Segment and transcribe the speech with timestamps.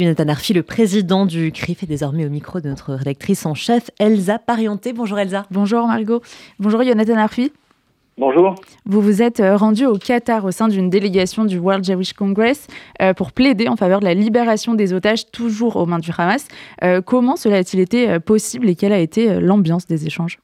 [0.00, 3.90] Jonathan Arfi, le président du CRIF, est désormais au micro de notre rédactrice en chef,
[3.98, 4.94] Elsa Parienté.
[4.94, 5.44] Bonjour Elsa.
[5.50, 6.22] Bonjour Margot.
[6.58, 7.52] Bonjour Jonathan Arfi.
[8.16, 8.54] Bonjour.
[8.86, 12.66] Vous vous êtes euh, rendu au Qatar au sein d'une délégation du World Jewish Congress
[13.02, 16.48] euh, pour plaider en faveur de la libération des otages toujours aux mains du Hamas.
[16.82, 20.38] Euh, comment cela a-t-il été possible et quelle a été l'ambiance des échanges?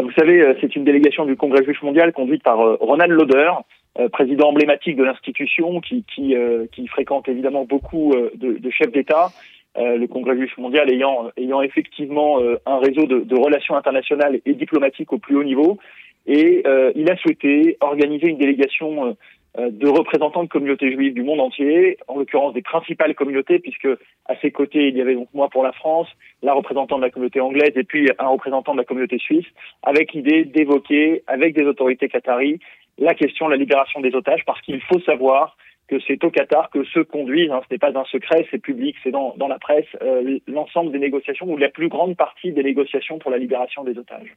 [0.00, 3.62] Vous savez, c'est une délégation du Congrès juif mondial conduite par Ronald Lauder, euh,
[4.06, 8.92] président emblématique de l'institution, qui, qui, euh, qui, fréquente évidemment beaucoup euh, de, de, chefs
[8.92, 9.30] d'État.
[9.76, 15.12] le Congrès juif mondial ayant, ayant effectivement un réseau de, de, relations internationales et diplomatiques
[15.12, 15.78] au plus haut niveau.
[16.26, 16.64] Et
[16.96, 19.16] il a souhaité organiser une délégation
[19.56, 23.88] de représentants de communautés juives du monde entier, en l'occurrence des principales communautés, puisque
[24.26, 26.08] à ses côtés, il y avait donc moi pour la France,
[26.42, 29.46] la représentante de la communauté anglaise et puis un représentant de la communauté suisse,
[29.82, 32.58] avec l'idée d'évoquer avec des autorités qataries
[32.98, 35.56] la question de la libération des otages, parce qu'il faut savoir
[35.88, 38.94] que c'est au Qatar que se conduisent, hein, ce n'est pas un secret, c'est public,
[39.02, 43.18] c'est dans, la presse, euh, l'ensemble des négociations ou la plus grande partie des négociations
[43.18, 44.36] pour la libération des otages.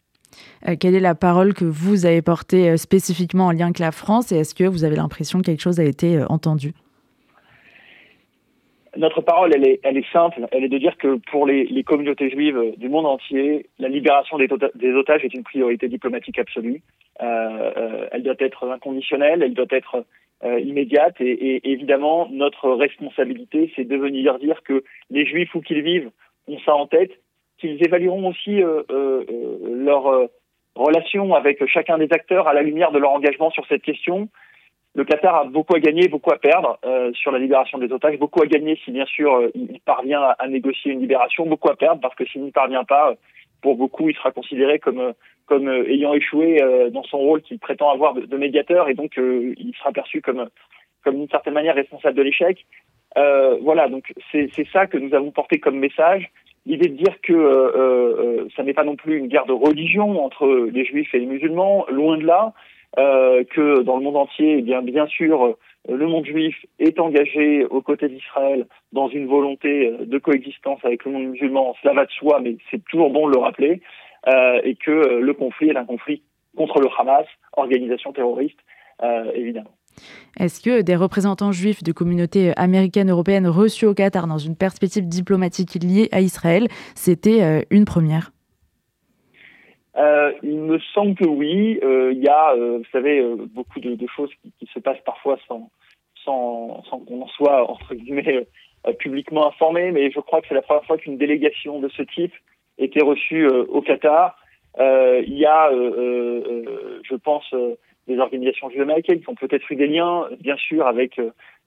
[0.68, 3.92] Euh, quelle est la parole que vous avez portée euh, spécifiquement en lien avec la
[3.92, 6.74] France et est-ce que vous avez l'impression que quelque chose a été entendu?
[8.98, 10.48] Notre parole, elle est, elle est simple.
[10.52, 14.38] Elle est de dire que pour les, les communautés juives du monde entier, la libération
[14.38, 16.82] des, otages est une priorité diplomatique absolue.
[17.22, 20.06] Euh, euh, elle doit être inconditionnelle, elle doit être
[20.44, 21.16] euh, immédiate.
[21.22, 26.10] Et, évidemment, notre responsabilité, c'est de venir dire que les juifs, où qu'ils vivent,
[26.48, 27.12] ont ça en tête,
[27.60, 30.28] qu'ils évalueront aussi leur
[30.76, 34.30] relation avec chacun des acteurs à la lumière de leur engagement sur cette question,
[34.94, 38.18] le Qatar a beaucoup à gagner, beaucoup à perdre euh, sur la libération des otages,
[38.20, 41.76] beaucoup à gagner si bien sûr euh, il parvient à, négocier une libération, beaucoup à
[41.76, 43.14] perdre parce que s'il n'y parvient pas,
[43.62, 45.14] pour beaucoup il sera considéré comme euh,
[45.46, 46.62] comme ayant échoué
[46.94, 50.48] dans son rôle qu'il prétend avoir de, médiateur et donc il sera perçu comme
[51.04, 52.66] comme d'une certaine manière responsable de l'échec.
[53.16, 56.30] voilà, donc c'est ça que nous avons porté comme message.
[56.66, 60.86] L'idée de dire que ça n'est pas non plus une guerre de religion entre les
[60.86, 62.54] juifs et les musulmans, loin de là.
[63.00, 65.56] Euh, que dans le monde entier, eh bien, sûr, euh,
[65.88, 71.06] le monde juif est engagé aux côtés d'Israël dans une volonté euh, de coexistence avec
[71.06, 71.74] le monde musulman.
[71.82, 73.82] Cela va de soi, mais c'est toujours bon de le rappeler,
[74.64, 76.22] et que le conflit est un conflit
[76.56, 78.60] contre le Hamas, organisation terroriste,
[79.34, 79.72] évidemment.
[80.40, 85.08] Est-ce que des représentants juifs de communautés américaines, européennes reçus au Qatar dans une perspective
[85.08, 88.32] diplomatique liée à Israël, c'était une première?
[89.98, 91.80] Euh, il me semble que oui.
[91.84, 94.80] Euh, il y a, euh, vous savez, euh, beaucoup de, de choses qui, qui, se
[94.80, 95.70] passent parfois sans,
[96.24, 98.48] sans, sans qu'on en soit entre guillemets
[99.00, 99.92] publiquement informé.
[99.92, 102.34] Mais je crois que c'est la première fois qu'une délégation de ce type
[102.78, 104.38] était reçue au Qatar.
[104.80, 107.54] il y a, je pense,
[108.08, 111.20] des organisations juives américaines qui ont peut-être eu des liens, bien sûr, avec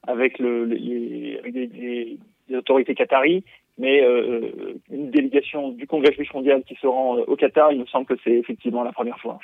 [0.06, 2.18] avec, le, les, les,
[2.48, 3.44] les, autorités qataries,
[3.78, 7.80] mais euh, une délégation du Congrès juif mondial qui se rend euh, au Qatar, il
[7.80, 9.38] me semble que c'est effectivement la première fois.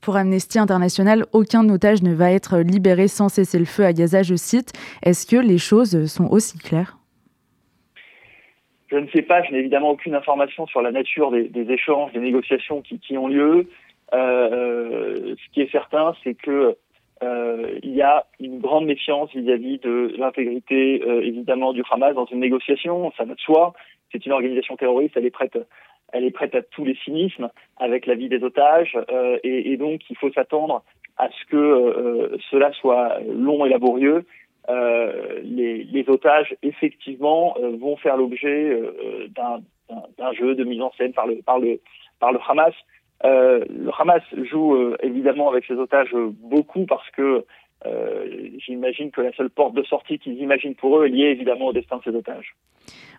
[0.00, 4.22] Pour Amnesty International, aucun otage ne va être libéré sans cesser le feu à Gaza,
[4.22, 4.72] je cite.
[5.02, 6.98] Est-ce que les choses sont aussi claires?
[8.88, 12.12] Je ne sais pas, je n'ai évidemment aucune information sur la nature des, des échanges,
[12.12, 13.68] des négociations qui, qui ont lieu.
[14.14, 16.76] Euh, euh ce qui est certain, c'est que
[17.22, 22.26] euh, il y a une grande méfiance vis-à-vis de l'intégrité euh, évidemment du Hamas dans
[22.26, 23.12] une négociation.
[23.16, 23.72] Ça va de soi.
[24.12, 25.16] C'est une organisation terroriste.
[25.16, 25.58] Elle est prête.
[26.12, 29.76] Elle est prête à tous les cynismes avec la vie des otages euh, et, et,
[29.76, 30.84] donc il faut s'attendre
[31.16, 34.24] à ce que euh, cela soit long et laborieux.
[34.68, 38.76] Les, les, otages effectivement vont faire l'objet
[39.36, 41.80] d'un jeu de mise en scène par le par le
[42.18, 42.74] par le Hamas.
[43.24, 47.44] Euh, le Hamas joue euh, évidemment avec ses otages euh, beaucoup parce que
[48.66, 51.72] j'imagine que la seule porte de sortie qu'ils imaginent pour eux est liée évidemment au
[51.72, 52.56] destin de ces otages.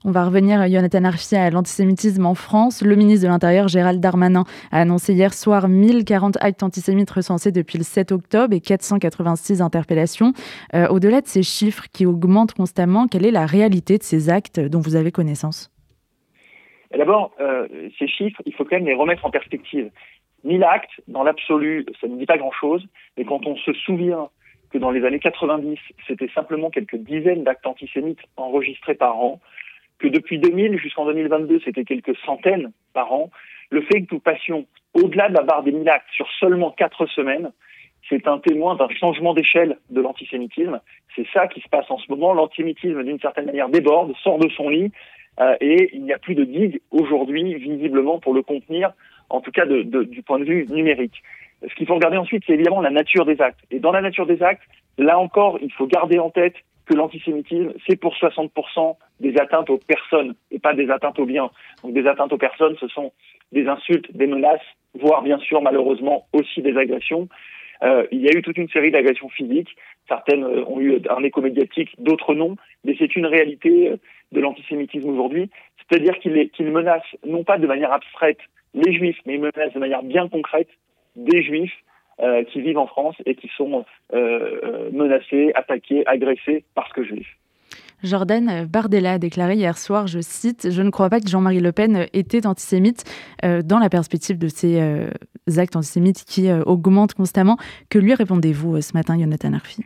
[0.04, 2.82] On va revenir, Jonathan Arfi, à l'antisémitisme en France.
[2.82, 7.78] Le ministre de l'Intérieur, Gérald Darmanin, a annoncé hier soir 1040 actes antisémites recensés depuis
[7.78, 10.34] le 7 octobre et 486 interpellations.
[10.90, 14.80] Au-delà de ces chiffres qui augmentent constamment, quelle est la réalité de ces actes dont
[14.80, 15.72] vous avez connaissance?
[16.98, 17.68] D'abord, euh,
[18.00, 19.92] ces chiffres, il faut quand même les remettre en perspective.
[20.44, 22.86] 1000 actes, dans l'absolu, ça ne dit pas grand-chose,
[23.18, 24.30] mais quand on se souvient
[24.72, 25.78] que dans les années 90,
[26.08, 29.40] c'était simplement quelques dizaines d'actes antisémites enregistrés par an,
[30.00, 33.30] que depuis 2000 jusqu'en 2022, c'était quelques centaines par an,
[33.70, 37.06] le fait que nous passions au-delà de la barre des 1000 actes sur seulement quatre
[37.08, 37.52] semaines,
[38.10, 40.80] c'est un témoin d'un changement d'échelle de l'antisémitisme.
[41.16, 42.34] C'est ça qui se passe en ce moment.
[42.34, 44.92] L'antisémitisme, d'une certaine manière, déborde, sort de son lit,
[45.40, 48.92] euh, et il n'y a plus de digue aujourd'hui, visiblement, pour le contenir,
[49.30, 51.22] en tout cas de, de, du point de vue numérique.
[51.68, 53.60] Ce qu'il faut regarder ensuite, c'est évidemment la nature des actes.
[53.72, 54.64] Et dans la nature des actes,
[54.98, 56.56] là encore, il faut garder en tête
[56.86, 61.50] que l'antisémitisme, c'est pour 60% des atteintes aux personnes et pas des atteintes aux biens.
[61.84, 63.12] Donc des atteintes aux personnes, ce sont
[63.52, 64.62] des insultes, des menaces,
[65.00, 67.28] voire bien sûr malheureusement aussi des agressions.
[67.84, 69.76] Euh, il y a eu toute une série d'agressions physiques.
[70.08, 72.56] Certaines euh, ont eu un écho médiatique, d'autres non.
[72.84, 73.92] Mais c'est une réalité
[74.32, 75.50] de l'antisémitisme aujourd'hui.
[75.78, 78.40] C'est-à-dire qu'il menace non pas de manière abstraite
[78.74, 80.70] les juifs, mais il menace de manière bien concrète
[81.16, 81.74] des juifs
[82.20, 87.38] euh, qui vivent en France et qui sont euh, menacés, attaqués, agressés parce que juifs.
[88.04, 91.72] Jordan Bardella a déclaré hier soir, je cite, Je ne crois pas que Jean-Marie Le
[91.72, 93.04] Pen était antisémite
[93.44, 95.10] euh, dans la perspective de ces euh,
[95.58, 97.58] actes antisémites qui euh, augmentent constamment.
[97.90, 99.84] Que lui répondez-vous ce matin, Jonathan Arfi?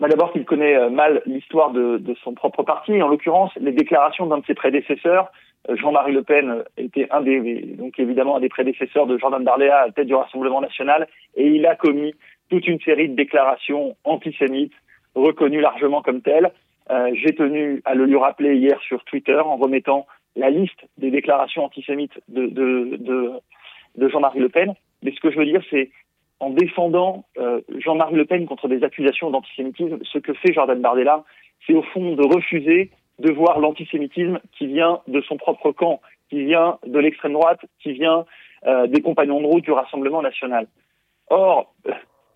[0.00, 4.26] Bah, D'abord qu'il connaît mal l'histoire de, de, son propre parti, en l'occurrence les déclarations
[4.26, 5.30] d'un de ses prédécesseurs.
[5.68, 9.86] Jean-Marie Le Pen était un des, donc évidemment un des prédécesseurs de Jordan Bardella à
[9.86, 12.14] la tête du Rassemblement national, et il a commis
[12.50, 14.74] toute une série de déclarations antisémites
[15.14, 16.52] reconnues largement comme telles.
[16.90, 20.06] Euh, j'ai tenu à le lui rappeler hier sur Twitter en remettant
[20.36, 23.32] la liste des déclarations antisémites de, de, de,
[23.96, 24.74] de Jean-Marie Le Pen.
[25.02, 25.90] Mais ce que je veux dire, c'est
[26.40, 31.24] en défendant euh, Jean-Marie Le Pen contre des accusations d'antisémitisme, ce que fait Jordan Bardella,
[31.66, 36.44] c'est au fond de refuser de voir l'antisémitisme qui vient de son propre camp, qui
[36.44, 38.26] vient de l'extrême droite, qui vient
[38.66, 40.66] euh, des compagnons de route du Rassemblement national.
[41.30, 41.74] Or,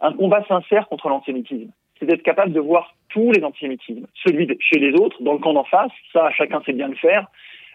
[0.00, 4.56] un combat sincère contre l'antisémitisme, c'est d'être capable de voir tous les antisémitismes, celui de
[4.60, 7.26] chez les autres, dans le camp d'en face, ça chacun sait bien le faire.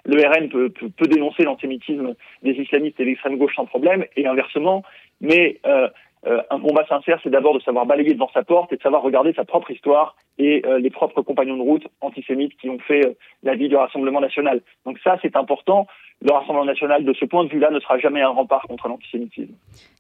[0.06, 4.84] Le RN peut, peut, dénoncer l'antisémitisme des islamistes et l'extrême gauche sans problème, et inversement.
[5.20, 5.90] Mais euh,
[6.28, 9.02] euh, un combat sincère, c'est d'abord de savoir balayer devant sa porte et de savoir
[9.02, 13.06] regarder sa propre histoire et euh, les propres compagnons de route antisémites qui ont fait
[13.06, 13.14] euh,
[13.44, 14.62] la vie du Rassemblement national.
[14.86, 15.88] Donc ça, c'est important.
[16.22, 19.54] Le Rassemblement national, de ce point de vue-là, ne sera jamais un rempart contre l'antisémitisme.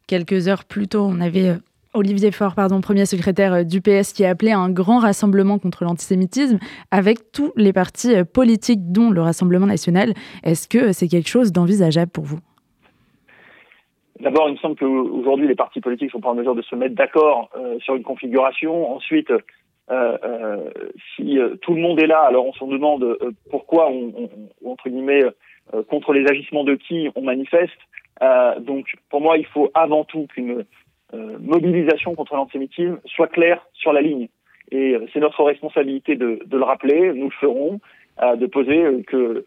[0.08, 1.54] Quelques heures plus tôt, on avait
[1.94, 5.84] Olivier Faure, pardon, premier secrétaire du PS, qui a appelé à un grand rassemblement contre
[5.84, 6.60] l'antisémitisme
[6.92, 10.14] avec tous les partis politiques, dont le Rassemblement national.
[10.44, 12.40] Est-ce que c'est quelque chose d'envisageable pour vous?
[14.20, 16.96] D'abord, il me semble qu'aujourd'hui, les partis politiques sont pas en mesure de se mettre
[16.96, 18.96] d'accord euh, sur une configuration.
[18.96, 19.40] Ensuite, euh,
[19.92, 20.70] euh,
[21.16, 23.18] si tout le monde est là, alors on se demande
[23.50, 24.30] pourquoi, on,
[24.64, 25.24] on, entre guillemets,
[25.90, 27.80] contre les agissements de qui on manifeste.
[28.60, 30.66] donc, pour moi, il faut avant tout qu'une
[31.14, 34.28] euh, mobilisation contre l'antisémitisme soit claire sur la ligne.
[34.72, 37.80] Et euh, c'est notre responsabilité de, de, le rappeler, nous le ferons,
[38.24, 39.46] euh, de poser que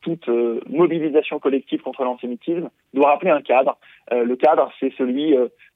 [0.00, 0.28] toute
[0.68, 3.78] mobilisation collective contre l'antisémitisme doit rappeler un cadre.
[4.10, 5.34] le cadre, c'est celui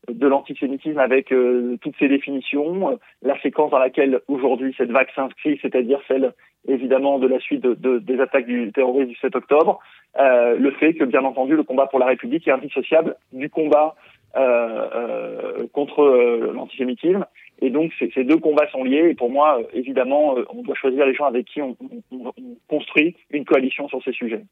[0.09, 1.33] de l'antisémitisme avec
[1.81, 6.33] toutes ses définitions, la séquence dans laquelle aujourd'hui cette vague s'inscrit, c'est-à-dire celle
[6.67, 9.79] évidemment de la suite de, de, des attaques du terrorisme du 7 octobre,
[10.19, 13.95] le fait que bien entendu le combat pour la République est indissociable du combat
[14.37, 17.25] euh, euh, contre euh, l'antisémitisme.
[17.61, 19.09] Et donc ces deux combats sont liés.
[19.11, 22.33] Et pour moi, évidemment, on doit choisir les gens avec qui on, on, on
[22.69, 24.45] construit une coalition sur ces sujets.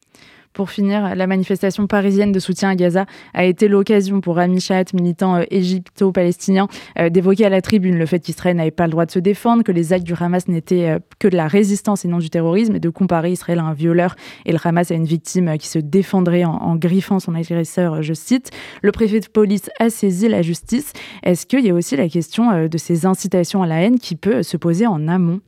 [0.53, 4.85] Pour finir, la manifestation parisienne de soutien à Gaza a été l'occasion pour Rami Shahat,
[4.93, 6.67] militant égypto-palestinien,
[7.11, 9.71] d'évoquer à la tribune le fait qu'Israël n'avait pas le droit de se défendre, que
[9.71, 12.89] les actes du Hamas n'étaient que de la résistance et non du terrorisme, et de
[12.89, 14.15] comparer Israël à un violeur
[14.45, 18.13] et le Hamas à une victime qui se défendrait en, en griffant son agresseur, je
[18.13, 18.49] cite.
[18.81, 20.93] Le préfet de police a saisi la justice.
[21.21, 24.43] Est-ce qu'il y a aussi la question de ces incitations à la haine qui peut
[24.43, 25.41] se poser en amont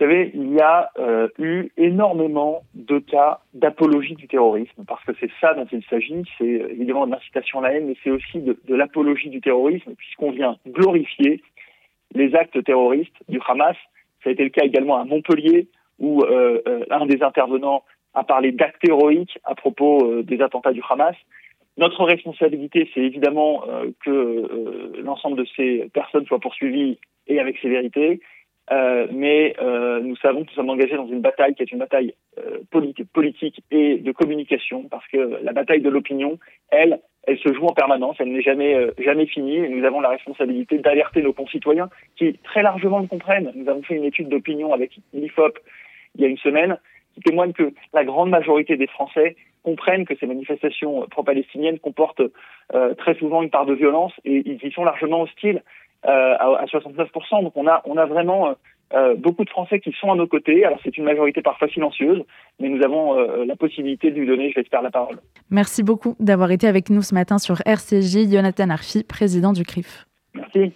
[0.00, 5.12] vous savez, il y a euh, eu énormément de cas d'apologie du terrorisme, parce que
[5.20, 8.38] c'est ça dont il s'agit, c'est évidemment de l'incitation à la haine, mais c'est aussi
[8.38, 11.42] de, l'apologie du terrorisme, puisqu'on vient glorifier
[12.14, 13.76] les actes terroristes du Hamas.
[14.24, 17.84] Ça a été le cas également à Montpellier, où euh, euh, un des intervenants
[18.14, 21.14] a parlé d'actes héroïques à propos euh, des attentats du Hamas.
[21.80, 27.56] Notre responsabilité, c'est évidemment euh, que euh, l'ensemble de ces personnes soient poursuivies et avec
[27.58, 28.20] sévérité,
[28.70, 29.56] euh, mais
[30.02, 32.14] nous savons que nous sommes engagés dans une bataille qui est une bataille
[32.70, 36.38] politique, et de communication, parce que la bataille de l'opinion,
[36.70, 40.10] elle, elle se joue en permanence, elle n'est jamais jamais finie, et nous avons la
[40.10, 43.50] responsabilité d'alerter nos concitoyens qui très largement le comprennent.
[43.54, 45.58] Nous avons fait une étude d'opinion avec l'IFOP
[46.16, 46.78] il y a une semaine
[47.14, 52.22] qui témoigne que la grande majorité des Français comprennent que ces manifestations pro-palestiniennes comportent
[52.74, 55.62] euh, très souvent une part de violence et ils y sont largement hostiles
[56.06, 57.42] euh, à, à 69%.
[57.42, 58.54] Donc on a, on a vraiment
[58.92, 60.64] euh, beaucoup de Français qui sont à nos côtés.
[60.64, 62.22] Alors c'est une majorité parfois silencieuse,
[62.58, 65.16] mais nous avons euh, la possibilité de lui donner, je l'espère, la parole.
[65.48, 68.28] Merci beaucoup d'avoir été avec nous ce matin sur RCJ.
[68.32, 70.06] Jonathan Arfi, président du CRIF.
[70.34, 70.72] Merci.